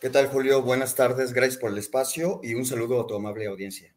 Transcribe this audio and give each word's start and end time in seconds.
¿Qué 0.00 0.10
tal, 0.10 0.28
Julio? 0.28 0.62
Buenas 0.62 0.96
tardes, 0.96 1.32
gracias 1.32 1.58
por 1.60 1.70
el 1.70 1.78
espacio 1.78 2.40
y 2.42 2.54
un 2.54 2.64
saludo 2.64 3.00
a 3.00 3.06
tu 3.06 3.14
amable 3.14 3.46
audiencia. 3.46 3.94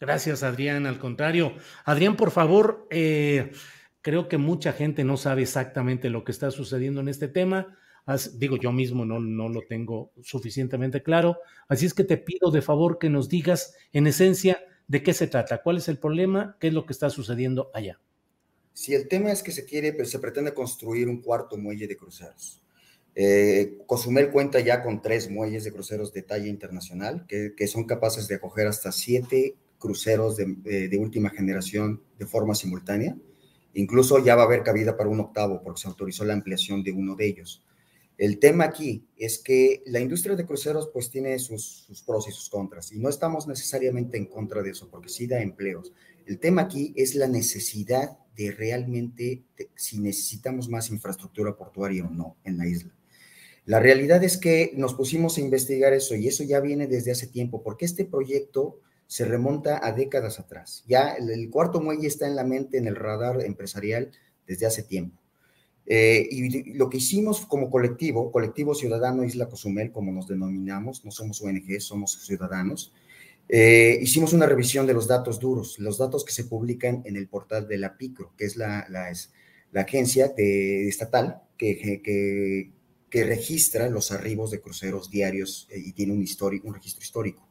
Gracias, 0.00 0.42
Adrián. 0.42 0.86
Al 0.86 0.98
contrario, 0.98 1.54
Adrián, 1.84 2.16
por 2.16 2.30
favor, 2.30 2.86
eh, 2.90 3.52
creo 4.00 4.28
que 4.28 4.38
mucha 4.38 4.72
gente 4.72 5.04
no 5.04 5.16
sabe 5.16 5.42
exactamente 5.42 6.10
lo 6.10 6.24
que 6.24 6.32
está 6.32 6.50
sucediendo 6.50 7.00
en 7.00 7.08
este 7.08 7.28
tema. 7.28 7.78
As- 8.06 8.38
digo, 8.38 8.56
yo 8.56 8.72
mismo 8.72 9.04
no, 9.04 9.20
no 9.20 9.48
lo 9.48 9.62
tengo 9.62 10.12
suficientemente 10.22 11.02
claro. 11.02 11.38
Así 11.68 11.86
es 11.86 11.94
que 11.94 12.04
te 12.04 12.16
pido 12.16 12.50
de 12.50 12.62
favor 12.62 12.98
que 12.98 13.10
nos 13.10 13.28
digas, 13.28 13.74
en 13.92 14.06
esencia, 14.06 14.64
de 14.88 15.02
qué 15.02 15.14
se 15.14 15.26
trata, 15.26 15.62
cuál 15.62 15.76
es 15.78 15.88
el 15.88 15.98
problema, 15.98 16.56
qué 16.60 16.68
es 16.68 16.74
lo 16.74 16.84
que 16.86 16.92
está 16.92 17.08
sucediendo 17.10 17.70
allá. 17.74 18.00
Si 18.72 18.94
el 18.94 19.08
tema 19.08 19.30
es 19.30 19.42
que 19.42 19.52
se 19.52 19.64
quiere, 19.64 19.92
pues, 19.92 20.10
se 20.10 20.18
pretende 20.18 20.52
construir 20.52 21.08
un 21.08 21.20
cuarto 21.22 21.56
muelle 21.56 21.86
de 21.86 21.96
cruceros. 21.96 22.63
Eh, 23.16 23.78
Cozumel 23.86 24.30
cuenta 24.30 24.60
ya 24.60 24.82
con 24.82 25.00
tres 25.00 25.30
muelles 25.30 25.64
de 25.64 25.72
cruceros 25.72 26.12
de 26.12 26.22
talla 26.22 26.48
internacional 26.48 27.26
que, 27.28 27.54
que 27.56 27.66
son 27.68 27.84
capaces 27.84 28.26
de 28.28 28.34
acoger 28.36 28.66
hasta 28.66 28.90
siete 28.92 29.54
cruceros 29.78 30.36
de, 30.36 30.56
eh, 30.64 30.88
de 30.88 30.98
última 30.98 31.30
generación 31.30 32.02
de 32.18 32.26
forma 32.26 32.54
simultánea. 32.54 33.16
Incluso 33.74 34.24
ya 34.24 34.34
va 34.36 34.42
a 34.42 34.46
haber 34.46 34.62
cabida 34.62 34.96
para 34.96 35.10
un 35.10 35.20
octavo 35.20 35.60
porque 35.62 35.80
se 35.82 35.88
autorizó 35.88 36.24
la 36.24 36.32
ampliación 36.34 36.82
de 36.82 36.92
uno 36.92 37.14
de 37.16 37.26
ellos. 37.26 37.62
El 38.16 38.38
tema 38.38 38.64
aquí 38.64 39.04
es 39.16 39.38
que 39.38 39.82
la 39.86 39.98
industria 39.98 40.36
de 40.36 40.46
cruceros 40.46 40.88
pues 40.92 41.10
tiene 41.10 41.36
sus, 41.40 41.84
sus 41.86 42.02
pros 42.02 42.28
y 42.28 42.32
sus 42.32 42.48
contras 42.48 42.92
y 42.92 42.98
no 43.00 43.08
estamos 43.08 43.48
necesariamente 43.48 44.16
en 44.16 44.26
contra 44.26 44.62
de 44.62 44.70
eso 44.70 44.88
porque 44.88 45.08
sí 45.08 45.26
da 45.26 45.40
empleos. 45.42 45.92
El 46.24 46.38
tema 46.38 46.62
aquí 46.62 46.92
es 46.96 47.16
la 47.16 47.26
necesidad 47.26 48.16
de 48.36 48.52
realmente 48.52 49.42
de- 49.56 49.68
si 49.74 49.98
necesitamos 49.98 50.68
más 50.68 50.90
infraestructura 50.90 51.56
portuaria 51.56 52.04
o 52.04 52.10
no 52.10 52.36
en 52.44 52.56
la 52.58 52.66
isla. 52.68 52.92
La 53.66 53.80
realidad 53.80 54.22
es 54.22 54.36
que 54.36 54.72
nos 54.76 54.94
pusimos 54.94 55.38
a 55.38 55.40
investigar 55.40 55.92
eso 55.94 56.14
y 56.14 56.28
eso 56.28 56.44
ya 56.44 56.60
viene 56.60 56.86
desde 56.86 57.12
hace 57.12 57.26
tiempo, 57.26 57.62
porque 57.62 57.86
este 57.86 58.04
proyecto 58.04 58.80
se 59.06 59.24
remonta 59.24 59.80
a 59.86 59.92
décadas 59.92 60.38
atrás. 60.38 60.84
Ya 60.86 61.14
el, 61.14 61.48
cuarto 61.50 61.80
muelle 61.80 62.06
está 62.06 62.26
en 62.26 62.36
la 62.36 62.44
mente, 62.44 62.76
en 62.78 62.86
el 62.86 62.96
radar 62.96 63.40
empresarial 63.42 64.10
desde 64.46 64.66
hace 64.66 64.82
tiempo. 64.82 65.18
Eh, 65.86 66.26
y 66.30 66.74
lo 66.74 66.88
que 66.88 66.98
hicimos 66.98 67.44
como 67.46 67.70
colectivo, 67.70 68.32
colectivo 68.32 68.74
ciudadano 68.74 69.24
Isla 69.24 69.48
Cozumel, 69.48 69.92
como 69.92 70.12
nos 70.12 70.28
denominamos, 70.28 71.04
no 71.04 71.10
somos 71.10 71.42
ONG, 71.42 71.80
somos 71.80 72.24
ciudadanos, 72.24 72.92
eh, 73.48 73.98
hicimos 74.00 74.32
una 74.32 74.46
revisión 74.46 74.86
de 74.86 74.94
los 74.94 75.06
datos 75.06 75.38
duros, 75.38 75.78
los 75.78 75.98
datos 75.98 76.24
que 76.24 76.32
se 76.32 76.44
publican 76.44 77.02
en 77.04 77.16
el 77.16 77.28
portal 77.28 77.68
de 77.68 77.76
la 77.76 77.96
PICRO, 77.98 78.32
que 78.36 78.46
es 78.46 78.56
la, 78.56 78.86
agencia 79.74 80.32
estatal 80.36 81.42
que, 81.58 82.72
que, 83.14 83.24
registra 83.24 83.88
los 83.88 84.10
arribos 84.10 84.50
de 84.50 84.60
cruceros 84.60 85.10
diarios 85.10 85.68
eh, 85.70 85.78
y 85.78 85.92
tiene 85.92 86.12
un, 86.12 86.18
un 86.64 86.74
registro 86.74 87.02
histórico. 87.02 87.48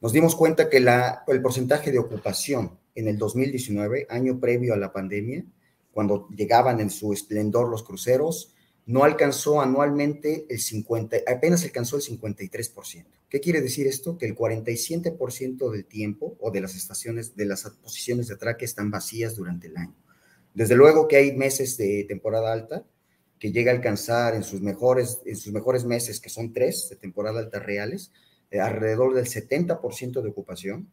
Nos 0.00 0.12
dimos 0.12 0.34
cuenta 0.34 0.68
que 0.68 0.78
el 0.78 1.42
porcentaje 1.42 1.90
de 1.92 1.98
ocupación 1.98 2.78
en 2.94 3.08
el 3.08 3.16
2019, 3.16 4.06
año 4.10 4.40
previo 4.40 4.74
a 4.74 4.76
la 4.76 4.92
pandemia, 4.92 5.44
cuando 5.92 6.28
llegaban 6.28 6.80
en 6.80 6.90
su 6.90 7.12
esplendor 7.12 7.68
los 7.68 7.82
cruceros, 7.82 8.54
no 8.84 9.04
alcanzó 9.04 9.60
anualmente 9.60 10.46
el 10.48 10.60
50, 10.60 11.18
apenas 11.26 11.64
alcanzó 11.64 11.96
el 11.96 12.02
53%. 12.02 13.06
¿Qué 13.28 13.40
quiere 13.40 13.60
decir 13.60 13.86
esto? 13.86 14.16
Que 14.16 14.26
el 14.26 14.36
47% 14.36 15.70
del 15.70 15.84
tiempo 15.86 16.36
o 16.40 16.50
de 16.50 16.60
las 16.60 16.76
estaciones, 16.76 17.34
de 17.34 17.46
las 17.46 17.62
posiciones 17.82 18.28
de 18.28 18.34
atraque 18.34 18.64
están 18.64 18.90
vacías 18.90 19.34
durante 19.34 19.66
el 19.66 19.76
año. 19.76 19.96
Desde 20.54 20.76
luego 20.76 21.08
que 21.08 21.16
hay 21.16 21.36
meses 21.36 21.76
de 21.76 22.04
temporada 22.08 22.52
alta 22.52 22.84
que 23.38 23.52
llega 23.52 23.72
a 23.72 23.74
alcanzar 23.74 24.34
en 24.34 24.42
sus 24.42 24.60
mejores, 24.60 25.20
en 25.26 25.36
sus 25.36 25.52
mejores 25.52 25.84
meses, 25.84 26.20
que 26.20 26.30
son 26.30 26.52
tres 26.52 26.88
de 26.90 26.96
temporada 26.96 27.40
alta 27.40 27.58
reales, 27.58 28.10
eh, 28.50 28.60
alrededor 28.60 29.14
del 29.14 29.26
70% 29.26 30.22
de 30.22 30.28
ocupación. 30.28 30.90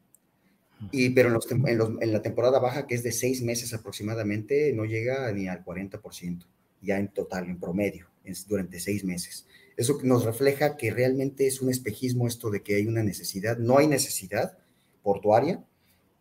Y, 0.91 1.11
pero 1.11 1.29
en, 1.29 1.35
los, 1.35 1.49
en, 1.49 1.77
los, 1.77 1.91
en, 2.01 2.11
la 2.11 2.21
temporada 2.21 2.59
baja, 2.59 2.87
que 2.87 2.95
es 2.95 3.03
de 3.03 3.13
seis 3.13 3.41
meses 3.41 3.73
aproximadamente, 3.73 4.73
no 4.73 4.83
llega 4.83 5.31
ni 5.31 5.47
al 5.47 5.63
40%, 5.63 6.45
ya 6.81 6.97
en 6.97 7.07
total, 7.07 7.45
en 7.45 7.57
promedio, 7.57 8.07
durante 8.47 8.81
seis 8.81 9.05
meses. 9.05 9.47
Eso 9.77 9.97
nos 10.03 10.25
refleja 10.25 10.75
que 10.75 10.91
realmente 10.91 11.47
es 11.47 11.61
un 11.61 11.69
espejismo 11.69 12.27
esto 12.27 12.49
de 12.49 12.61
que 12.61 12.75
hay 12.75 12.85
una 12.85 13.01
necesidad, 13.01 13.57
no 13.57 13.77
hay 13.77 13.87
necesidad 13.87 14.57
portuaria, 15.01 15.63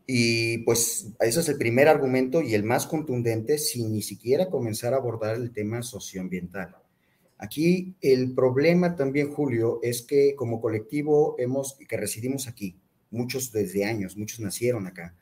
y 0.06 0.58
pues 0.58 1.08
ese 1.20 1.40
es 1.40 1.48
el 1.48 1.58
primer 1.58 1.88
argumento 1.88 2.42
y 2.42 2.54
el 2.54 2.64
más 2.64 2.86
contundente 2.86 3.58
sin 3.58 3.92
ni 3.92 4.02
siquiera 4.02 4.50
comenzar 4.50 4.94
a 4.94 4.96
abordar 4.96 5.36
el 5.36 5.52
tema 5.52 5.82
socioambiental. 5.82 6.76
Aquí 7.38 7.94
el 8.00 8.34
problema 8.34 8.94
también, 8.94 9.32
Julio, 9.32 9.80
es 9.82 10.02
que 10.02 10.34
como 10.36 10.60
colectivo 10.60 11.34
hemos, 11.38 11.76
que 11.88 11.96
residimos 11.96 12.46
aquí, 12.46 12.76
muchos 13.10 13.50
desde 13.52 13.84
años, 13.84 14.16
muchos 14.16 14.40
nacieron 14.40 14.86
acá, 14.86 15.16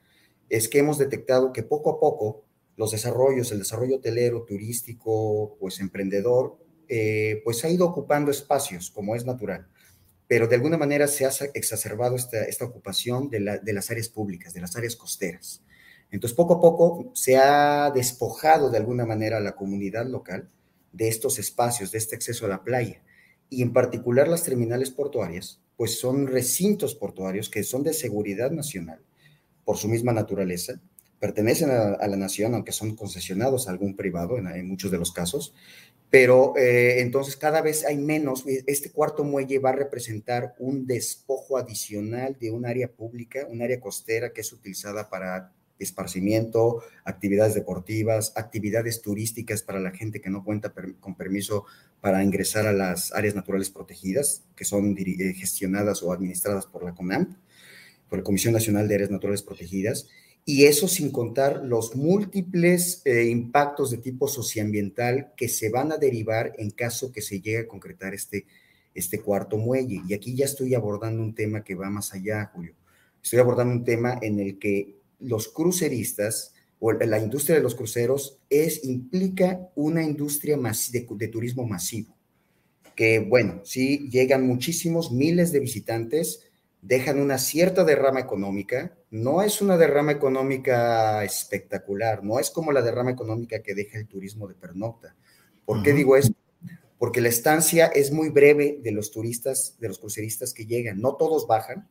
es 0.48 0.68
que 0.68 0.78
hemos 0.80 0.98
detectado 0.98 1.52
que 1.52 1.62
poco 1.62 1.90
a 1.90 2.00
poco 2.00 2.44
los 2.76 2.90
desarrollos, 2.90 3.52
el 3.52 3.58
desarrollo 3.60 3.96
hotelero, 3.96 4.42
turístico, 4.42 5.56
pues 5.60 5.80
emprendedor, 5.80 6.56
eh, 6.88 7.40
pues 7.44 7.64
ha 7.64 7.70
ido 7.70 7.86
ocupando 7.86 8.30
espacios 8.30 8.90
como 8.90 9.14
es 9.14 9.24
natural, 9.24 9.68
pero 10.30 10.46
de 10.46 10.54
alguna 10.54 10.78
manera 10.78 11.08
se 11.08 11.26
ha 11.26 11.30
exacerbado 11.54 12.14
esta, 12.14 12.64
ocupación 12.64 13.30
de, 13.30 13.40
la, 13.40 13.58
de 13.58 13.72
las 13.72 13.90
áreas 13.90 14.08
públicas, 14.08 14.54
de 14.54 14.60
las 14.60 14.76
áreas 14.76 14.94
costeras. 14.94 15.64
Entonces, 16.12 16.36
poco 16.36 16.54
a 16.54 16.60
poco 16.60 17.10
se 17.14 17.36
ha 17.36 17.90
despojado 17.90 18.70
de 18.70 18.78
alguna 18.78 19.04
manera 19.04 19.38
a 19.38 19.40
la 19.40 19.56
comunidad 19.56 20.06
local 20.06 20.48
de 20.92 21.08
estos 21.08 21.40
espacios, 21.40 21.90
de 21.90 21.98
este 21.98 22.14
acceso 22.14 22.46
a 22.46 22.48
la 22.48 22.62
playa, 22.62 23.02
y 23.48 23.62
en 23.62 23.72
particular 23.72 24.28
las 24.28 24.44
terminales 24.44 24.92
portuarias, 24.92 25.60
pues 25.76 25.98
son 25.98 26.28
recintos 26.28 26.94
portuarios 26.94 27.50
que 27.50 27.64
son 27.64 27.82
de 27.82 27.92
seguridad 27.92 28.52
nacional 28.52 29.02
por 29.64 29.78
su 29.78 29.88
misma 29.88 30.12
naturaleza, 30.12 30.80
pertenecen 31.18 31.72
a, 31.72 32.06
la 32.06 32.16
nación, 32.16 32.54
aunque 32.54 32.70
son 32.70 32.94
concesionados 32.94 33.66
a 33.66 33.72
algún 33.72 33.96
privado 33.96 34.38
en 34.38 34.68
muchos 34.68 34.92
de 34.92 34.98
los 34.98 35.10
casos, 35.10 35.54
pero 36.10 36.56
eh, 36.56 37.00
entonces 37.00 37.36
cada 37.36 37.62
vez 37.62 37.84
hay 37.86 37.96
menos, 37.96 38.44
este 38.46 38.90
cuarto 38.90 39.22
muelle 39.22 39.60
va 39.60 39.70
a 39.70 39.74
representar 39.76 40.54
un 40.58 40.86
despojo 40.86 41.56
adicional 41.56 42.36
de 42.40 42.50
un 42.50 42.66
área 42.66 42.88
pública, 42.90 43.46
un 43.48 43.62
área 43.62 43.80
costera 43.80 44.32
que 44.32 44.40
es 44.40 44.52
utilizada 44.52 45.08
para 45.08 45.52
esparcimiento, 45.78 46.82
actividades 47.04 47.54
deportivas, 47.54 48.32
actividades 48.36 49.02
turísticas 49.02 49.62
para 49.62 49.80
la 49.80 49.92
gente 49.92 50.20
que 50.20 50.30
no 50.30 50.44
cuenta 50.44 50.74
per, 50.74 50.96
con 50.96 51.14
permiso 51.14 51.64
para 52.00 52.22
ingresar 52.22 52.66
a 52.66 52.72
las 52.72 53.12
áreas 53.12 53.34
naturales 53.34 53.70
protegidas, 53.70 54.44
que 54.56 54.64
son 54.64 54.96
eh, 54.98 55.32
gestionadas 55.34 56.02
o 56.02 56.12
administradas 56.12 56.66
por 56.66 56.84
la 56.84 56.94
CONAMP, 56.94 57.36
por 58.08 58.18
la 58.18 58.24
Comisión 58.24 58.52
Nacional 58.52 58.88
de 58.88 58.96
Áreas 58.96 59.10
Naturales 59.10 59.42
Protegidas, 59.42 60.08
y 60.52 60.64
eso 60.64 60.88
sin 60.88 61.12
contar 61.12 61.64
los 61.64 61.94
múltiples 61.94 63.02
eh, 63.04 63.26
impactos 63.26 63.92
de 63.92 63.98
tipo 63.98 64.26
socioambiental 64.26 65.32
que 65.36 65.48
se 65.48 65.68
van 65.70 65.92
a 65.92 65.96
derivar 65.96 66.54
en 66.58 66.72
caso 66.72 67.12
que 67.12 67.22
se 67.22 67.40
llegue 67.40 67.58
a 67.58 67.68
concretar 67.68 68.14
este, 68.14 68.46
este 68.92 69.20
cuarto 69.20 69.58
muelle. 69.58 70.02
Y 70.08 70.12
aquí 70.12 70.34
ya 70.34 70.46
estoy 70.46 70.74
abordando 70.74 71.22
un 71.22 71.36
tema 71.36 71.62
que 71.62 71.76
va 71.76 71.88
más 71.88 72.12
allá, 72.14 72.50
Julio. 72.52 72.74
Estoy 73.22 73.38
abordando 73.38 73.74
un 73.74 73.84
tema 73.84 74.18
en 74.20 74.40
el 74.40 74.58
que 74.58 74.96
los 75.20 75.46
cruceristas 75.46 76.52
o 76.80 76.90
la 76.90 77.20
industria 77.20 77.54
de 77.54 77.62
los 77.62 77.76
cruceros 77.76 78.40
es, 78.48 78.84
implica 78.84 79.70
una 79.76 80.02
industria 80.02 80.56
de, 80.56 81.06
de 81.08 81.28
turismo 81.28 81.64
masivo, 81.64 82.16
que 82.96 83.20
bueno, 83.20 83.60
sí 83.62 84.08
llegan 84.10 84.48
muchísimos 84.48 85.12
miles 85.12 85.52
de 85.52 85.60
visitantes, 85.60 86.49
dejan 86.82 87.20
una 87.20 87.38
cierta 87.38 87.84
derrama 87.84 88.20
económica, 88.20 88.96
no 89.10 89.42
es 89.42 89.60
una 89.60 89.76
derrama 89.76 90.12
económica 90.12 91.22
espectacular, 91.24 92.24
no 92.24 92.38
es 92.38 92.50
como 92.50 92.72
la 92.72 92.82
derrama 92.82 93.10
económica 93.10 93.62
que 93.62 93.74
deja 93.74 93.98
el 93.98 94.06
turismo 94.06 94.48
de 94.48 94.54
pernocta. 94.54 95.14
¿Por 95.64 95.82
qué 95.82 95.92
digo 95.92 96.16
esto? 96.16 96.34
Porque 96.98 97.20
la 97.20 97.28
estancia 97.28 97.86
es 97.86 98.10
muy 98.10 98.30
breve 98.30 98.78
de 98.82 98.92
los 98.92 99.10
turistas, 99.10 99.76
de 99.78 99.88
los 99.88 99.98
cruceristas 99.98 100.52
que 100.52 100.66
llegan, 100.66 101.00
no 101.00 101.16
todos 101.16 101.46
bajan, 101.46 101.88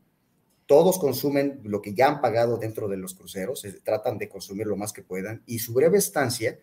todos 0.65 0.99
consumen 0.99 1.61
lo 1.63 1.81
que 1.81 1.93
ya 1.93 2.07
han 2.07 2.21
pagado 2.21 2.57
dentro 2.57 2.87
de 2.87 2.97
los 2.97 3.15
cruceros, 3.15 3.65
tratan 3.83 4.17
de 4.17 4.29
consumir 4.29 4.67
lo 4.67 4.75
más 4.75 4.93
que 4.93 5.01
puedan 5.01 5.41
y 5.45 5.59
su 5.59 5.73
breve 5.73 5.97
estancia, 5.97 6.59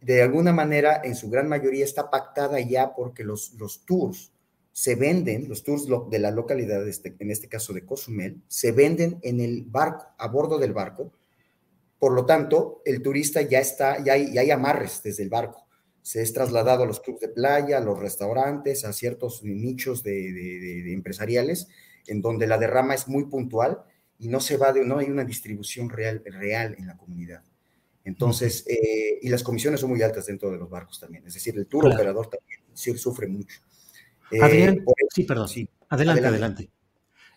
de 0.00 0.22
alguna 0.22 0.52
manera, 0.52 1.00
en 1.02 1.14
su 1.14 1.30
gran 1.30 1.48
mayoría 1.48 1.84
está 1.84 2.10
pactada 2.10 2.60
ya 2.60 2.94
porque 2.94 3.24
los, 3.24 3.54
los 3.54 3.86
tours 3.86 4.33
se 4.74 4.96
venden, 4.96 5.48
los 5.48 5.62
tours 5.62 5.86
de 6.10 6.18
la 6.18 6.32
localidad, 6.32 6.86
este, 6.88 7.14
en 7.16 7.30
este 7.30 7.48
caso 7.48 7.72
de 7.72 7.86
Cozumel, 7.86 8.42
se 8.48 8.72
venden 8.72 9.20
en 9.22 9.40
el 9.40 9.62
barco, 9.62 10.06
a 10.18 10.26
bordo 10.26 10.58
del 10.58 10.72
barco. 10.72 11.12
Por 12.00 12.12
lo 12.12 12.26
tanto, 12.26 12.82
el 12.84 13.00
turista 13.00 13.40
ya 13.40 13.60
está, 13.60 14.02
ya 14.02 14.14
hay, 14.14 14.34
ya 14.34 14.40
hay 14.40 14.50
amarres 14.50 15.00
desde 15.02 15.22
el 15.22 15.30
barco. 15.30 15.64
Se 16.02 16.22
es 16.22 16.32
trasladado 16.32 16.82
a 16.82 16.86
los 16.86 16.98
clubes 16.98 17.20
de 17.20 17.28
playa, 17.28 17.78
a 17.78 17.80
los 17.80 17.98
restaurantes, 18.00 18.84
a 18.84 18.92
ciertos 18.92 19.44
nichos 19.44 20.02
de, 20.02 20.32
de 20.32 20.92
empresariales 20.92 21.68
en 22.06 22.20
donde 22.20 22.48
la 22.48 22.58
derrama 22.58 22.94
es 22.94 23.08
muy 23.08 23.26
puntual 23.26 23.82
y 24.18 24.28
no 24.28 24.40
se 24.40 24.56
va 24.56 24.72
de, 24.72 24.84
no 24.84 24.98
hay 24.98 25.06
una 25.06 25.24
distribución 25.24 25.88
real, 25.88 26.22
real 26.24 26.74
en 26.78 26.86
la 26.88 26.96
comunidad. 26.96 27.42
Entonces, 28.04 28.64
eh, 28.66 29.18
y 29.22 29.28
las 29.28 29.42
comisiones 29.42 29.80
son 29.80 29.90
muy 29.90 30.02
altas 30.02 30.26
dentro 30.26 30.50
de 30.50 30.58
los 30.58 30.68
barcos 30.68 31.00
también, 31.00 31.26
es 31.26 31.34
decir, 31.34 31.56
el 31.56 31.66
tour 31.66 31.86
operador 31.86 32.28
también 32.28 32.60
sufre 32.98 33.26
mucho. 33.26 33.60
Eh, 34.30 34.42
Adrián, 34.42 34.84
sí, 35.14 35.24
perdón, 35.24 35.48
sí, 35.48 35.68
adelante, 35.88 36.26
adelante, 36.26 36.70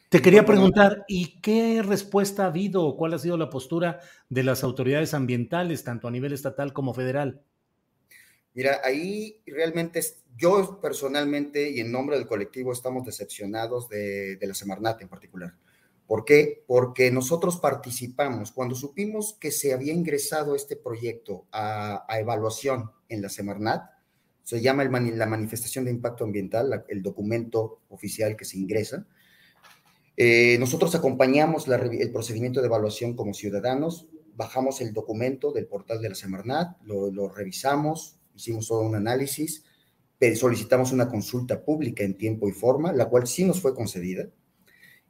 Te 0.10 0.22
quería 0.22 0.46
preguntar, 0.46 1.06
¿y 1.08 1.40
qué 1.42 1.84
respuesta 1.84 2.44
ha 2.44 2.48
habido 2.48 2.84
o 2.84 2.98
cuál 2.98 3.14
ha 3.14 3.20
sido 3.20 3.38
la 3.38 3.50
postura 3.50 4.00
de 4.30 4.44
las 4.44 4.64
autoridades 4.64 5.14
ambientales, 5.14 5.84
tanto 5.84 6.08
a 6.08 6.12
nivel 6.12 6.34
estatal 6.34 6.74
como 6.74 6.94
federal? 6.94 7.42
Mira, 8.58 8.82
ahí 8.84 9.40
realmente 9.46 10.02
yo 10.36 10.80
personalmente 10.82 11.70
y 11.70 11.80
en 11.80 11.92
nombre 11.92 12.18
del 12.18 12.26
colectivo 12.26 12.74
estamos 12.74 13.06
decepcionados 13.06 13.88
de, 13.88 14.40
la 14.42 14.56
Semarnat 14.56 15.00
en 15.00 15.10
particular. 15.10 15.54
¿Por 16.08 16.26
qué? 16.26 16.64
Porque 16.66 17.12
nosotros 17.12 17.58
participamos, 17.58 18.52
cuando 18.52 18.74
supimos 18.74 19.38
que 19.40 19.52
se 19.52 19.74
había 19.74 19.94
ingresado 19.94 20.56
este 20.56 20.76
proyecto 20.76 21.46
a, 21.52 22.08
evaluación 22.20 22.90
en 23.10 23.22
la 23.22 23.30
Semarnat, 23.30 23.92
se 24.48 24.62
llama 24.62 24.86
la 24.86 25.26
manifestación 25.26 25.84
de 25.84 25.92
impacto 25.92 26.24
ambiental, 26.24 26.86
el 26.88 27.04
documento 27.04 27.82
oficial 27.90 28.38
que 28.38 28.46
se 28.46 28.58
ingresa. 28.58 29.06
Eh, 30.16 30.56
nosotros 30.58 30.96
acompañamos 30.96 31.68
el 31.68 32.12
procedimiento 32.14 32.62
de 32.62 32.68
evaluación 32.68 33.14
como 33.14 33.34
ciudadanos, 33.34 34.08
bajamos 34.38 34.80
el 34.80 34.94
documento 34.94 35.52
del 35.52 35.68
portal 35.68 36.02
de 36.02 36.08
la 36.08 36.16
Semarnat, 36.16 36.82
lo 36.84 37.28
revisamos, 37.28 38.22
hicimos 38.38 38.70
todo 38.70 38.84
un 38.84 38.96
análisis, 38.96 39.66
solicitamos 40.38 40.94
una 40.94 41.10
consulta 41.10 41.62
pública 41.66 42.06
en 42.06 42.18
tiempo 42.18 42.48
y 42.48 42.54
forma, 42.54 42.94
la 42.94 43.10
cual 43.10 43.28
sí 43.28 43.44
nos 43.44 43.60
fue 43.60 43.76
concedida. 43.76 44.30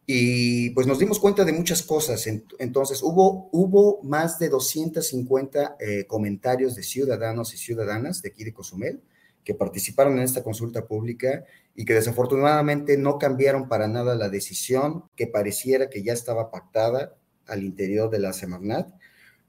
Y 0.07 0.71
pues 0.71 0.87
nos 0.87 0.97
dimos 0.97 1.19
cuenta 1.19 1.45
de 1.45 1.53
muchas 1.53 1.83
cosas. 1.83 2.25
Entonces, 2.57 3.03
hubo, 3.03 3.49
hubo 3.51 4.01
más 4.01 4.39
de 4.39 4.49
250 4.49 5.77
eh, 5.79 6.05
comentarios 6.07 6.73
de 6.73 6.81
ciudadanos 6.81 7.53
y 7.53 7.57
ciudadanas 7.57 8.23
de 8.23 8.29
aquí 8.29 8.43
de 8.43 8.51
Cozumel 8.51 9.03
que 9.47 9.55
participaron 9.55 10.17
en 10.17 10.25
esta 10.25 10.43
consulta 10.43 10.85
pública 10.87 11.45
y 11.73 11.85
que 11.85 11.93
desafortunadamente 11.93 12.97
no 12.97 13.17
cambiaron 13.17 13.69
para 13.69 13.87
nada 13.87 14.13
la 14.13 14.27
decisión 14.27 15.05
que 15.15 15.25
pareciera 15.25 15.89
que 15.89 16.03
ya 16.03 16.11
estaba 16.11 16.51
pactada 16.51 17.15
al 17.45 17.63
interior 17.63 18.09
de 18.09 18.19
la 18.19 18.33
Semarnat 18.33 18.89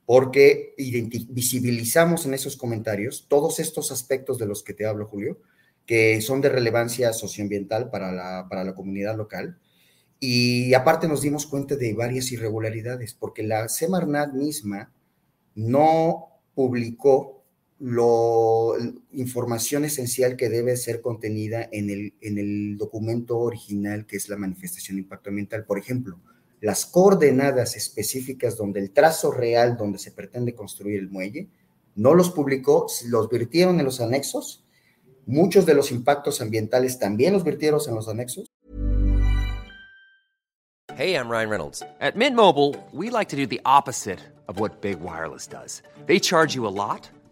porque 0.07 0.77
visibilizamos 1.31 2.27
en 2.27 2.35
esos 2.35 2.57
comentarios 2.57 3.27
todos 3.27 3.59
estos 3.59 3.91
aspectos 3.91 4.39
de 4.39 4.47
los 4.47 4.63
que 4.63 4.73
te 4.73 4.87
hablo, 4.87 5.09
Julio, 5.09 5.41
que 5.85 6.21
son 6.21 6.41
de 6.43 6.49
relevancia 6.49 7.13
socioambiental 7.13 7.91
para 7.91 8.13
la, 8.13 8.47
para 8.49 8.63
la 8.63 8.77
comunidad 8.77 9.17
local. 9.17 9.59
Y 10.21 10.75
aparte 10.75 11.09
nos 11.09 11.23
dimos 11.23 11.45
cuenta 11.45 11.75
de 11.75 11.93
varias 11.93 12.31
irregularidades, 12.31 13.15
porque 13.15 13.43
la 13.43 13.69
Semarnat 13.69 14.33
misma 14.33 14.93
no 15.57 16.41
publicó 16.55 17.38
la 17.81 18.75
información 19.13 19.85
esencial 19.85 20.37
que 20.37 20.49
debe 20.49 20.77
ser 20.77 21.01
contenida 21.01 21.69
en 21.71 21.91
el, 21.91 22.15
en 22.21 22.39
el 22.39 22.77
documento 22.77 23.39
original, 23.39 24.07
que 24.07 24.17
es 24.17 24.29
la 24.29 24.37
manifestación 24.37 24.97
de 24.97 25.03
impacto 25.03 25.31
ambiental. 25.31 25.65
Por 25.65 25.79
ejemplo, 25.79 26.21
las 26.61 26.87
coordenadas 26.87 27.77
específicas 27.77 28.57
donde 28.57 28.81
el 28.81 28.91
trazo 28.91 29.31
real 29.31 29.77
donde 29.77 29.99
se 29.99 30.11
pretende 30.11 30.55
construir 30.55 30.99
el 30.99 31.09
muelle, 31.09 31.49
no 31.95 32.15
los 32.15 32.31
publicó, 32.31 32.87
los 33.07 33.29
virtieron 33.29 33.79
en 33.79 33.85
los 33.85 34.01
anexos. 34.01 34.65
Muchos 35.27 35.67
de 35.67 35.75
los 35.75 35.91
impactos 35.91 36.41
ambientales 36.41 36.99
también 36.99 37.33
los 37.33 37.45
virtieron 37.45 37.81
en 37.87 37.95
los 37.95 38.09
anexos. 38.09 38.51
Hey, 40.99 41.15
I'm 41.15 41.29
Ryan 41.29 41.49
Reynolds. 41.49 41.83
At 42.01 42.17
Mint 42.17 42.35
Mobile, 42.35 42.75
we 42.93 43.09
like 43.09 43.29
to 43.29 43.37
do 43.37 43.47
the 43.47 43.61
opposite 43.65 44.19
of 44.49 44.59
what 44.59 44.81
Big 44.81 44.99
Wireless 45.01 45.47
does. 45.47 45.83
They 46.07 46.19
charge 46.19 46.57
you 46.57 46.67
a 46.67 46.75
lot, 46.75 47.09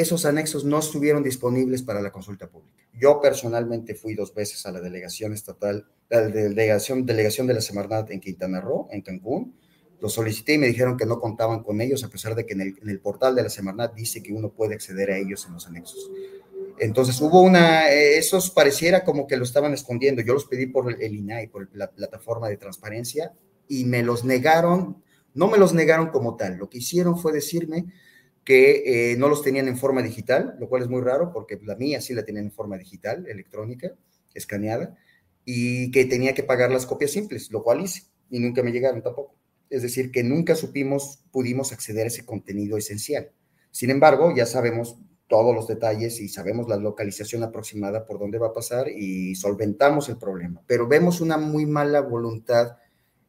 esos 0.00 0.24
anexos 0.26 0.64
no 0.64 0.78
estuvieron 0.78 1.22
disponibles 1.22 1.82
para 1.82 2.02
la 2.02 2.12
consulta 2.12 2.48
pública. 2.48 2.84
Yo 2.92 3.20
personalmente 3.20 3.94
fui 3.94 4.14
dos 4.14 4.34
veces 4.34 4.64
a 4.66 4.72
la 4.72 4.80
delegación 4.80 5.32
estatal 5.32 5.86
la 6.08 6.22
delegación, 6.28 7.06
de 7.06 7.54
la 7.54 7.60
Semarnat 7.60 8.10
en 8.10 8.20
Quintana 8.20 8.60
Roo, 8.60 8.88
en 8.90 9.02
Cancún. 9.02 9.56
Lo 10.00 10.08
solicité 10.08 10.54
y 10.54 10.58
me 10.58 10.66
dijeron 10.66 10.96
que 10.96 11.06
no 11.06 11.18
contaban 11.18 11.62
con 11.62 11.80
ellos, 11.80 12.04
a 12.04 12.08
pesar 12.08 12.34
de 12.34 12.44
que 12.44 12.52
en 12.52 12.60
el, 12.60 12.78
en 12.80 12.90
el 12.90 13.00
portal 13.00 13.34
de 13.34 13.42
la 13.42 13.48
Semarnat 13.48 13.94
dice 13.94 14.22
que 14.22 14.32
uno 14.32 14.50
puede 14.50 14.74
acceder 14.74 15.10
a 15.10 15.18
ellos 15.18 15.46
en 15.46 15.54
los 15.54 15.66
anexos. 15.66 16.10
Entonces 16.78 17.20
hubo 17.20 17.40
una, 17.40 17.88
esos 17.90 18.50
pareciera 18.50 19.04
como 19.04 19.26
que 19.26 19.36
lo 19.36 19.44
estaban 19.44 19.72
escondiendo. 19.72 20.22
Yo 20.22 20.34
los 20.34 20.44
pedí 20.44 20.66
por 20.66 20.92
el, 20.92 21.14
INAI, 21.14 21.48
por 21.48 21.68
la 21.74 21.90
plataforma 21.90 22.48
de 22.48 22.56
transparencia, 22.56 23.32
y 23.68 23.84
me 23.84 24.02
los 24.02 24.24
negaron, 24.24 25.02
no 25.32 25.48
me 25.48 25.58
los 25.58 25.72
negaron 25.72 26.08
como 26.08 26.36
tal. 26.36 26.56
Lo 26.56 26.68
que 26.68 26.78
hicieron 26.78 27.18
fue 27.18 27.32
decirme 27.32 27.86
que 28.44 29.12
eh, 29.12 29.16
no 29.16 29.28
los 29.28 29.42
tenían 29.42 29.68
en 29.68 29.78
forma 29.78 30.02
digital, 30.02 30.56
lo 30.58 30.68
cual 30.68 30.82
es 30.82 30.88
muy 30.88 31.00
raro 31.00 31.32
porque 31.32 31.58
la 31.64 31.76
mía 31.76 32.00
sí 32.00 32.14
la 32.14 32.24
tenían 32.24 32.46
en 32.46 32.52
forma 32.52 32.76
digital, 32.76 33.26
electrónica, 33.26 33.94
escaneada, 34.34 34.96
y 35.44 35.90
que 35.90 36.04
tenía 36.04 36.34
que 36.34 36.42
pagar 36.42 36.70
las 36.70 36.86
copias 36.86 37.10
simples, 37.10 37.50
lo 37.50 37.62
cual 37.62 37.82
hice 37.82 38.02
y 38.30 38.40
nunca 38.40 38.62
me 38.62 38.72
llegaron 38.72 39.02
tampoco. 39.02 39.36
Es 39.70 39.82
decir, 39.82 40.10
que 40.10 40.22
nunca 40.22 40.54
supimos, 40.54 41.24
pudimos 41.30 41.72
acceder 41.72 42.04
a 42.04 42.08
ese 42.08 42.24
contenido 42.24 42.76
esencial. 42.76 43.30
Sin 43.70 43.90
embargo, 43.90 44.34
ya 44.34 44.46
sabemos 44.46 44.98
todos 45.26 45.54
los 45.54 45.66
detalles 45.66 46.20
y 46.20 46.28
sabemos 46.28 46.68
la 46.68 46.76
localización 46.76 47.42
aproximada 47.42 48.06
por 48.06 48.18
dónde 48.18 48.38
va 48.38 48.48
a 48.48 48.52
pasar 48.52 48.88
y 48.88 49.34
solventamos 49.34 50.08
el 50.08 50.18
problema. 50.18 50.62
Pero 50.66 50.86
vemos 50.86 51.20
una 51.20 51.38
muy 51.38 51.66
mala 51.66 52.00
voluntad 52.00 52.76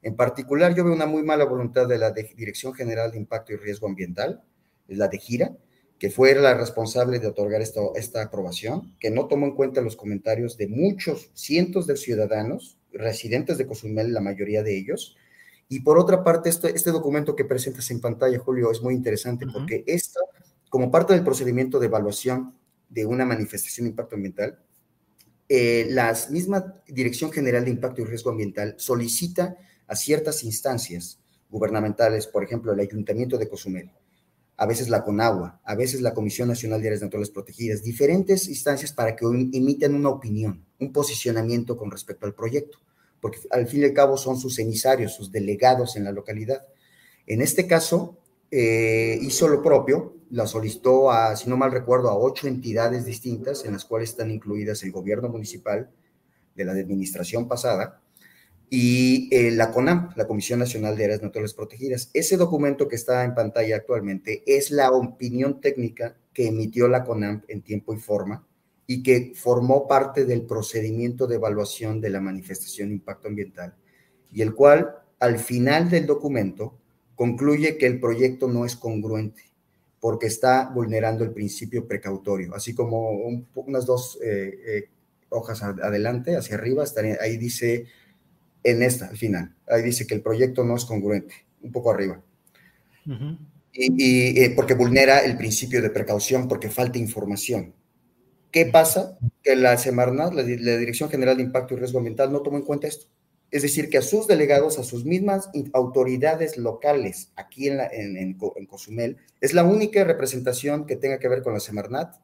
En 0.01 0.15
particular, 0.15 0.75
yo 0.75 0.83
veo 0.83 0.93
una 0.93 1.07
muy 1.07 1.23
mala 1.23 1.45
voluntad 1.45 1.87
de 1.87 1.97
la 1.97 2.11
Dirección 2.11 2.75
General 2.75 3.09
de 3.09 3.17
Impacto 3.17 3.53
y 3.53 3.55
Riesgo 3.55 3.87
Ambiental, 3.87 4.43
la 4.87 5.07
de 5.07 5.17
Gira, 5.17 5.55
que 5.99 6.09
fue 6.09 6.35
la 6.35 6.53
responsable 6.53 7.19
de 7.19 7.27
otorgar 7.27 7.61
esta, 7.61 7.81
esta 7.95 8.23
aprobación, 8.23 8.95
que 8.99 9.09
no 9.09 9.27
tomó 9.27 9.45
en 9.45 9.55
cuenta 9.55 9.81
los 9.81 9.95
comentarios 9.95 10.57
de 10.57 10.67
muchos, 10.67 11.31
cientos 11.33 11.87
de 11.87 11.95
ciudadanos, 11.95 12.77
residentes 12.91 13.57
de 13.57 13.65
Cozumel, 13.65 14.13
la 14.13 14.21
mayoría 14.21 14.63
de 14.63 14.77
ellos. 14.77 15.15
Y 15.69 15.81
por 15.81 15.97
otra 15.97 16.23
parte, 16.23 16.49
este, 16.49 16.75
este 16.75 16.91
documento 16.91 17.35
que 17.35 17.45
presentas 17.45 17.89
en 17.91 18.01
pantalla, 18.01 18.37
Julio, 18.39 18.71
es 18.71 18.81
muy 18.81 18.93
interesante 18.93 19.45
porque 19.51 19.83
esto, 19.87 20.19
como 20.69 20.91
parte 20.91 21.13
del 21.13 21.23
procedimiento 21.23 21.79
de 21.79 21.87
evaluación 21.87 22.53
de 22.89 23.05
una 23.05 23.25
manifestación 23.25 23.85
de 23.85 23.91
impacto 23.91 24.15
ambiental, 24.15 24.59
eh, 25.47 25.87
la 25.89 26.15
misma 26.29 26.73
Dirección 26.87 27.31
General 27.31 27.63
de 27.63 27.71
Impacto 27.71 28.01
y 28.01 28.05
Riesgo 28.05 28.31
Ambiental 28.31 28.75
solicita 28.77 29.55
a 29.87 29.95
ciertas 29.95 30.43
instancias 30.43 31.19
gubernamentales, 31.49 32.27
por 32.27 32.43
ejemplo, 32.43 32.73
el 32.73 32.79
Ayuntamiento 32.79 33.37
de 33.37 33.47
Cozumel, 33.47 33.91
a 34.57 34.65
veces 34.65 34.89
la 34.89 35.03
CONAGUA, 35.03 35.59
a 35.63 35.75
veces 35.75 36.01
la 36.01 36.13
Comisión 36.13 36.47
Nacional 36.47 36.81
de 36.81 36.87
Áreas 36.87 37.01
Naturales 37.01 37.29
Protegidas, 37.29 37.83
diferentes 37.83 38.47
instancias 38.47 38.93
para 38.93 39.15
que 39.15 39.25
emiten 39.25 39.95
una 39.95 40.09
opinión, 40.09 40.65
un 40.79 40.93
posicionamiento 40.93 41.75
con 41.77 41.91
respecto 41.91 42.25
al 42.25 42.33
proyecto, 42.33 42.79
porque 43.19 43.39
al 43.51 43.67
fin 43.67 43.81
y 43.81 43.85
al 43.85 43.93
cabo 43.93 44.17
son 44.17 44.37
sus 44.39 44.57
emisarios, 44.59 45.13
sus 45.13 45.31
delegados 45.31 45.95
en 45.95 46.05
la 46.05 46.11
localidad. 46.11 46.65
En 47.27 47.41
este 47.41 47.67
caso, 47.67 48.17
eh, 48.51 49.17
hizo 49.21 49.47
lo 49.47 49.61
propio, 49.61 50.15
la 50.29 50.47
solicitó 50.47 51.11
a, 51.11 51.35
si 51.35 51.49
no 51.49 51.57
mal 51.57 51.71
recuerdo, 51.71 52.09
a 52.09 52.17
ocho 52.17 52.47
entidades 52.47 53.05
distintas, 53.05 53.65
en 53.65 53.73
las 53.73 53.83
cuales 53.85 54.09
están 54.09 54.31
incluidas 54.31 54.83
el 54.83 54.91
gobierno 54.91 55.29
municipal 55.29 55.89
de 56.55 56.65
la 56.65 56.71
administración 56.71 57.47
pasada, 57.47 58.01
y 58.77 59.29
eh, 59.31 59.51
la 59.51 59.71
CONAM, 59.71 60.09
la 60.17 60.27
Comisión 60.27 60.59
Nacional 60.59 60.97
de 60.97 61.05
Áreas 61.05 61.21
Naturales 61.21 61.53
Protegidas. 61.53 62.09
Ese 62.13 62.35
documento 62.35 62.89
que 62.89 62.97
está 62.97 63.23
en 63.23 63.33
pantalla 63.33 63.77
actualmente 63.77 64.43
es 64.45 64.69
la 64.69 64.91
opinión 64.91 65.61
técnica 65.61 66.17
que 66.33 66.47
emitió 66.47 66.89
la 66.89 67.05
CONAM 67.05 67.43
en 67.47 67.61
tiempo 67.61 67.93
y 67.93 67.99
forma 67.99 68.45
y 68.85 69.01
que 69.01 69.31
formó 69.33 69.87
parte 69.87 70.25
del 70.25 70.41
procedimiento 70.41 71.25
de 71.25 71.35
evaluación 71.35 72.01
de 72.01 72.09
la 72.09 72.19
manifestación 72.19 72.89
de 72.89 72.95
impacto 72.95 73.29
ambiental 73.29 73.75
y 74.29 74.41
el 74.41 74.53
cual 74.53 74.93
al 75.21 75.39
final 75.39 75.89
del 75.89 76.05
documento 76.05 76.77
concluye 77.15 77.77
que 77.77 77.85
el 77.85 78.01
proyecto 78.01 78.49
no 78.49 78.65
es 78.65 78.75
congruente 78.75 79.43
porque 80.01 80.27
está 80.27 80.69
vulnerando 80.69 81.23
el 81.23 81.31
principio 81.31 81.87
precautorio, 81.87 82.53
así 82.53 82.75
como 82.75 83.09
unas 83.55 83.85
dos 83.85 84.19
eh, 84.21 84.59
eh, 84.67 84.89
hojas 85.29 85.63
adelante, 85.63 86.35
hacia 86.35 86.57
arriba, 86.57 86.83
ahí 87.21 87.37
dice 87.37 87.85
en 88.65 88.81
esta, 88.81 89.07
al 89.07 89.17
final. 89.17 89.55
Ahí 89.67 89.83
dice 89.83 90.05
que 90.07 90.15
el 90.15 90.21
proyecto 90.21 90.63
no 90.63 90.75
es 90.75 90.85
congruente, 90.85 91.35
un 91.61 91.71
poco 91.71 91.91
arriba. 91.91 92.21
Y, 93.71 94.41
eh, 94.41 94.53
porque 94.55 94.73
vulnera 94.73 95.19
el 95.19 95.37
principio 95.37 95.81
de 95.81 95.91
precaución, 95.91 96.47
porque 96.47 96.69
falta 96.69 96.97
información. 96.97 97.75
¿Qué 98.51 98.65
pasa? 98.65 99.19
Que 99.43 99.55
la 99.55 99.77
Semarnat, 99.77 100.33
la, 100.33 100.43
Dirección 100.43 101.09
General 101.09 101.37
de 101.37 101.43
Impacto 101.43 101.75
y 101.75 101.77
Riesgo 101.77 101.99
Ambiental, 101.99 102.31
no 102.31 102.41
tomó 102.41 102.57
en 102.57 102.63
cuenta 102.63 102.87
esto. 102.87 103.05
Es 103.51 103.61
decir, 103.61 103.89
que 103.89 103.99
a 103.99 104.01
sus 104.01 104.25
delegados, 104.27 104.79
a 104.79 104.83
sus 104.83 105.05
mismas 105.05 105.49
autoridades 105.73 106.57
locales 106.57 107.31
aquí 107.35 107.67
en, 107.67 107.79
en, 107.79 108.17
en 108.17 108.65
Cozumel, 108.65 109.17
es 109.41 109.53
la 109.53 109.63
única 109.63 110.03
representación 110.03 110.87
que 110.87 110.95
tenga 110.95 111.19
que 111.19 111.27
ver 111.27 111.43
con 111.43 111.53
la 111.53 111.59
Semarnat 111.59 112.15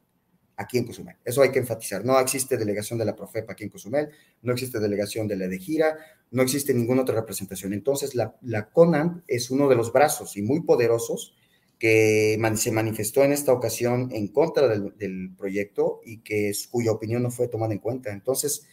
aquí 0.62 0.78
en 0.78 0.86
Cozumel. 0.86 1.16
Eso 1.24 1.42
hay 1.42 1.52
que 1.52 1.60
enfatizar. 1.60 2.06
No 2.06 2.20
existe 2.20 2.58
delegación 2.58 2.98
de 3.00 3.06
la 3.06 3.16
Profepa 3.16 3.54
aquí 3.54 3.64
en 3.64 3.70
Cozumel, 3.70 4.10
no 4.42 4.54
existe 4.54 4.80
delegación 4.80 5.28
de 5.28 5.36
la 5.36 5.48
de 5.48 5.60
Gira, 5.60 5.98
no 6.32 6.42
existe 6.42 6.74
ninguna 6.74 7.02
otra 7.02 7.16
representación. 7.16 7.74
Entonces, 7.74 8.16
la, 8.16 8.36
la 8.42 8.70
CONAM 8.70 9.24
es 9.28 9.52
uno 9.52 9.68
de 9.68 9.76
los 9.76 9.92
brazos 9.92 10.38
y 10.38 10.42
muy 10.42 10.62
poderosos 10.62 11.36
que 11.82 12.40
se 12.58 12.72
manifestó 12.72 13.24
en 13.24 13.32
esta 13.32 13.52
ocasión 13.52 14.10
en 14.12 14.28
contra 14.28 14.68
del, 14.68 15.34
proyecto 15.36 16.00
y 16.06 16.20
que 16.20 16.52
cuya 16.70 16.92
opinión 16.92 17.24
no 17.24 17.32
fue 17.32 17.48
tomada 17.48 17.74
en 17.74 17.80
cuenta. 17.80 18.12
Entonces, 18.12 18.68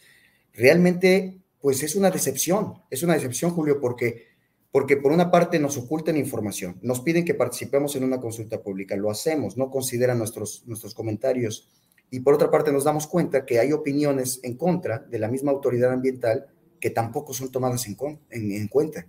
realmente, 0.53 1.39
pues 1.59 1.81
es 1.81 1.95
una 1.95 2.11
decepción, 2.11 2.83
es 2.91 3.01
una 3.01 3.15
decepción, 3.15 3.49
Julio, 3.49 3.79
porque 3.81 4.27
porque 4.71 4.97
por 4.97 5.11
una 5.11 5.31
parte 5.31 5.59
nos 5.59 5.77
ocultan 5.77 6.17
información, 6.17 6.77
nos 6.81 7.01
piden 7.01 7.25
que 7.25 7.33
participemos 7.33 7.95
en 7.95 8.03
una 8.03 8.19
consulta 8.19 8.61
pública, 8.61 8.95
lo 8.95 9.09
hacemos, 9.09 9.57
no 9.57 9.71
consideran 9.71 10.19
nuestros, 10.19 10.63
nuestros 10.67 10.93
comentarios, 10.93 11.69
y 12.11 12.19
por 12.19 12.33
otra 12.33 12.51
parte 12.51 12.71
nos 12.71 12.83
damos 12.83 13.07
cuenta 13.07 13.45
que 13.45 13.59
hay 13.59 13.71
opiniones 13.71 14.39
en 14.43 14.57
contra 14.57 14.99
de 14.99 15.19
la 15.19 15.27
misma 15.27 15.51
autoridad 15.51 15.91
ambiental 15.91 16.47
que 16.79 16.89
tampoco 16.89 17.33
son 17.33 17.51
tomadas 17.51 17.85
en, 17.87 17.97
en, 18.29 18.67
cuenta, 18.67 19.07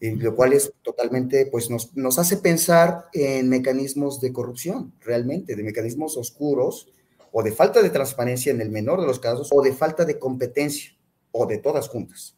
lo 0.00 0.34
cual 0.34 0.52
es 0.52 0.72
totalmente, 0.82 1.46
pues 1.46 1.68
nos, 1.70 1.94
nos 1.96 2.18
hace 2.18 2.36
pensar 2.36 3.06
en 3.12 3.48
mecanismos 3.48 4.20
de 4.20 4.32
corrupción, 4.32 4.92
realmente, 5.00 5.56
de 5.56 5.62
mecanismos 5.62 6.16
oscuros 6.16 6.88
o 7.32 7.42
de 7.42 7.52
falta 7.52 7.82
de 7.82 7.90
transparencia 7.90 8.52
en 8.52 8.60
el 8.60 8.70
menor 8.70 9.00
de 9.00 9.06
los 9.06 9.20
casos, 9.20 9.50
o 9.52 9.62
de 9.62 9.72
falta 9.72 10.04
de 10.04 10.18
competencia, 10.18 10.92
o 11.32 11.46
de 11.46 11.58
todas 11.58 11.88
juntas. 11.88 12.36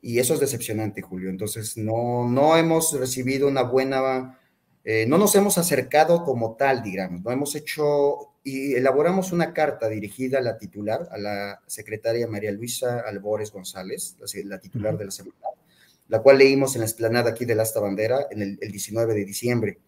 Y 0.00 0.18
eso 0.18 0.34
es 0.34 0.40
decepcionante, 0.40 1.02
Julio. 1.02 1.30
Entonces, 1.30 1.76
no, 1.76 2.28
no 2.28 2.56
hemos 2.56 2.98
recibido 2.98 3.48
una 3.48 3.62
buena, 3.62 4.38
eh, 4.84 5.06
no 5.06 5.18
nos 5.18 5.34
hemos 5.34 5.58
acercado 5.58 6.24
como 6.24 6.56
tal, 6.56 6.82
digamos, 6.82 7.22
no 7.22 7.30
hemos 7.30 7.54
hecho 7.56 8.34
y 8.44 8.74
elaboramos 8.74 9.32
una 9.32 9.52
carta 9.52 9.88
dirigida 9.88 10.38
a 10.38 10.40
la 10.40 10.56
titular, 10.56 11.08
a 11.10 11.18
la 11.18 11.60
secretaria 11.66 12.26
María 12.26 12.52
Luisa 12.52 13.00
Albores 13.00 13.52
González, 13.52 14.16
la, 14.44 14.58
titular 14.58 14.96
de 14.96 15.04
la 15.04 15.10
semana, 15.10 15.34
la 16.08 16.22
cual 16.22 16.38
leímos 16.38 16.74
en 16.74 16.80
la 16.80 16.86
explanada 16.86 17.30
aquí 17.30 17.44
de 17.44 17.54
la 17.54 17.64
Asta 17.64 17.80
Bandera 17.80 18.26
en 18.30 18.40
el, 18.40 18.58
el 18.62 18.72
19 18.72 19.12
de 19.12 19.24
diciembre. 19.24 19.78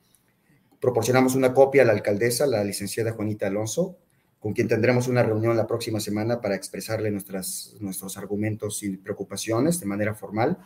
Proporcionamos 0.78 1.34
una 1.36 1.54
copia 1.54 1.82
a 1.82 1.84
la 1.86 1.92
alcaldesa, 1.92 2.46
la 2.46 2.62
licenciada 2.62 3.12
Juanita 3.12 3.46
Alonso, 3.46 3.96
con 4.40 4.54
quien 4.54 4.68
tendremos 4.68 5.06
una 5.06 5.22
reunión 5.22 5.56
la 5.56 5.66
próxima 5.66 6.00
semana 6.00 6.40
para 6.40 6.56
expresarle 6.56 7.10
nuestras, 7.10 7.76
nuestros 7.78 8.16
argumentos 8.16 8.82
y 8.82 8.96
preocupaciones 8.96 9.78
de 9.78 9.86
manera 9.86 10.14
formal. 10.14 10.58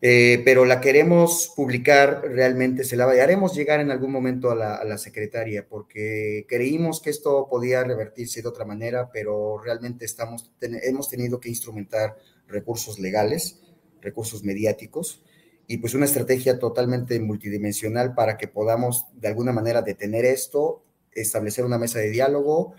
Eh, 0.00 0.42
pero 0.44 0.64
la 0.64 0.80
queremos 0.80 1.52
publicar 1.56 2.22
realmente, 2.22 2.84
se 2.84 2.96
la 2.96 3.06
haremos 3.06 3.56
llegar 3.56 3.80
en 3.80 3.90
algún 3.90 4.12
momento 4.12 4.50
a 4.50 4.54
la, 4.54 4.74
a 4.76 4.98
secretaria, 4.98 5.66
porque 5.66 6.46
creímos 6.48 7.00
que 7.00 7.10
esto 7.10 7.48
podía 7.50 7.82
revertirse 7.82 8.40
de 8.40 8.48
otra 8.48 8.64
manera, 8.64 9.10
pero 9.10 9.58
realmente 9.58 10.04
estamos, 10.04 10.52
hemos 10.60 11.08
tenido 11.08 11.40
que 11.40 11.48
instrumentar 11.48 12.16
recursos 12.46 13.00
legales, 13.00 13.60
recursos 14.00 14.44
mediáticos, 14.44 15.24
y 15.66 15.78
pues 15.78 15.94
una 15.94 16.04
estrategia 16.04 16.60
totalmente 16.60 17.18
multidimensional 17.18 18.14
para 18.14 18.36
que 18.36 18.46
podamos 18.46 19.06
de 19.14 19.28
alguna 19.28 19.52
manera 19.52 19.82
detener 19.82 20.24
esto, 20.24 20.84
establecer 21.10 21.64
una 21.64 21.78
mesa 21.78 21.98
de 21.98 22.10
diálogo, 22.10 22.74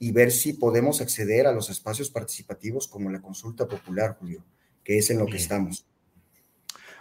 y 0.00 0.12
ver 0.12 0.32
si 0.32 0.54
podemos 0.54 1.00
acceder 1.00 1.46
a 1.46 1.52
los 1.52 1.68
espacios 1.70 2.10
participativos 2.10 2.88
como 2.88 3.10
la 3.10 3.20
consulta 3.20 3.68
popular, 3.68 4.16
Julio, 4.18 4.42
que 4.82 4.98
es 4.98 5.10
en 5.10 5.18
lo 5.18 5.26
que 5.26 5.36
estamos. 5.36 5.86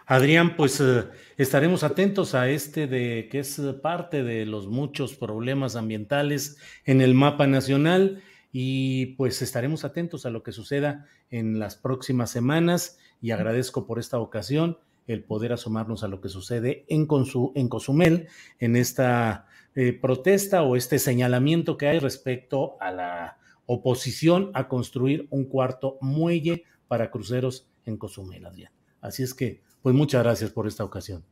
Adrián, 0.05 0.57
pues 0.57 0.81
eh, 0.81 1.05
estaremos 1.37 1.83
atentos 1.83 2.35
a 2.35 2.49
este 2.49 2.87
de 2.87 3.29
que 3.31 3.39
es 3.39 3.61
parte 3.81 4.23
de 4.23 4.45
los 4.45 4.67
muchos 4.67 5.15
problemas 5.15 5.77
ambientales 5.77 6.57
en 6.83 6.99
el 6.99 7.13
mapa 7.13 7.47
nacional 7.47 8.21
y 8.51 9.15
pues 9.15 9.41
estaremos 9.41 9.85
atentos 9.85 10.25
a 10.25 10.29
lo 10.29 10.43
que 10.43 10.51
suceda 10.51 11.05
en 11.29 11.57
las 11.57 11.75
próximas 11.75 12.31
semanas 12.31 12.97
y 13.21 13.31
agradezco 13.31 13.85
por 13.85 13.97
esta 13.97 14.19
ocasión 14.19 14.77
el 15.07 15.23
poder 15.23 15.53
asomarnos 15.53 16.03
a 16.03 16.07
lo 16.07 16.19
que 16.19 16.29
sucede 16.29 16.85
en, 16.89 17.07
en 17.55 17.69
Cozumel, 17.69 18.27
en 18.59 18.75
esta 18.75 19.47
eh, 19.81 19.93
protesta 19.93 20.63
o 20.63 20.75
este 20.75 20.99
señalamiento 20.99 21.77
que 21.77 21.87
hay 21.87 21.99
respecto 21.99 22.75
a 22.81 22.91
la 22.91 23.37
oposición 23.65 24.51
a 24.53 24.67
construir 24.67 25.25
un 25.29 25.45
cuarto 25.45 25.97
muelle 26.01 26.65
para 26.89 27.09
cruceros 27.09 27.69
en 27.85 27.95
Cozumel, 27.95 28.45
Adrián. 28.45 28.73
Así 28.99 29.23
es 29.23 29.33
que, 29.33 29.61
pues 29.81 29.95
muchas 29.95 30.21
gracias 30.21 30.51
por 30.51 30.67
esta 30.67 30.83
ocasión. 30.83 31.23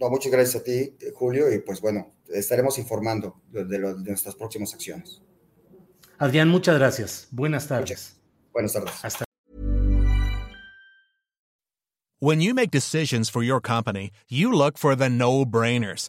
No, 0.00 0.08
muchas 0.08 0.32
gracias 0.32 0.62
a 0.62 0.64
ti, 0.64 0.96
Julio, 1.12 1.52
y 1.52 1.58
pues 1.58 1.82
bueno, 1.82 2.14
estaremos 2.28 2.78
informando 2.78 3.42
de, 3.50 3.66
de, 3.66 3.78
de 3.78 4.10
nuestras 4.10 4.36
próximas 4.36 4.72
acciones. 4.72 5.20
Adrián, 6.16 6.48
muchas 6.48 6.78
gracias. 6.78 7.28
Buenas 7.30 7.68
tardes. 7.68 7.90
Muchas. 7.90 8.20
Buenas 8.54 8.72
tardes. 8.72 9.04
Hasta 9.04 9.26
When 12.20 12.40
you 12.40 12.54
make 12.54 12.70
decisions 12.70 13.28
for 13.28 13.42
your 13.42 13.60
company, 13.60 14.12
you 14.30 14.50
look 14.50 14.78
for 14.78 14.96
the 14.96 15.10
no-brainers. 15.10 16.08